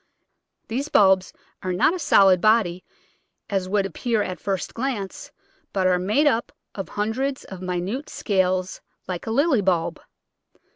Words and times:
These 0.67 0.89
bulbs 0.89 1.31
are 1.61 1.71
not 1.73 1.93
a 1.93 1.99
solid 1.99 2.41
body, 2.41 2.83
as 3.51 3.69
would 3.69 3.85
appear 3.85 4.23
at 4.23 4.39
first 4.39 4.73
glance, 4.73 5.31
but 5.73 5.85
are 5.85 5.99
made 5.99 6.25
up 6.25 6.51
of 6.73 6.89
hundreds 6.89 7.43
of 7.43 7.61
minute 7.61 8.09
scales 8.09 8.81
like 9.07 9.27
a 9.27 9.31
lily 9.31 9.61
bulb. 9.61 9.99